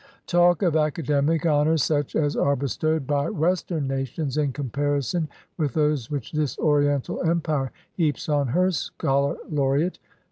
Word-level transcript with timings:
Talk 0.25 0.63
of 0.63 0.75
academic 0.75 1.45
honors 1.45 1.83
such 1.83 2.15
as 2.15 2.35
are 2.35 2.55
bestowed 2.55 3.05
by 3.05 3.29
Western 3.29 3.87
nations 3.87 4.35
in 4.35 4.51
comparison 4.51 5.29
with 5.59 5.75
those 5.75 6.09
which 6.09 6.31
this 6.31 6.57
Oriental 6.57 7.21
Empire 7.21 7.71
heaps 7.93 8.27
on 8.27 8.47
her 8.47 8.71
scholar 8.71 9.37
laureate! 9.47 9.99